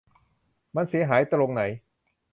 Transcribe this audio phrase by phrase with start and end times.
[0.75, 1.61] มันเสียหายตรงไหน?